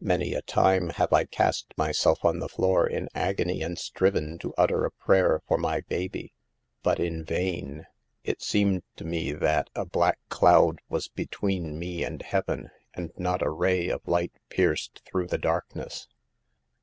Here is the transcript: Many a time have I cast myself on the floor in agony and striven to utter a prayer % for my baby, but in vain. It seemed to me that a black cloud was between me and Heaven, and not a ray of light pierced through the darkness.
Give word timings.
Many 0.00 0.32
a 0.32 0.40
time 0.40 0.88
have 0.88 1.12
I 1.12 1.26
cast 1.26 1.74
myself 1.76 2.24
on 2.24 2.38
the 2.38 2.48
floor 2.48 2.86
in 2.86 3.10
agony 3.14 3.60
and 3.60 3.78
striven 3.78 4.38
to 4.38 4.54
utter 4.56 4.86
a 4.86 4.90
prayer 4.90 5.42
% 5.44 5.46
for 5.46 5.58
my 5.58 5.82
baby, 5.82 6.32
but 6.82 6.98
in 6.98 7.22
vain. 7.26 7.84
It 8.24 8.40
seemed 8.40 8.84
to 8.96 9.04
me 9.04 9.32
that 9.32 9.68
a 9.74 9.84
black 9.84 10.18
cloud 10.30 10.80
was 10.88 11.08
between 11.08 11.78
me 11.78 12.04
and 12.04 12.22
Heaven, 12.22 12.70
and 12.94 13.12
not 13.18 13.42
a 13.42 13.50
ray 13.50 13.90
of 13.90 14.08
light 14.08 14.32
pierced 14.48 15.02
through 15.04 15.26
the 15.26 15.36
darkness. 15.36 16.08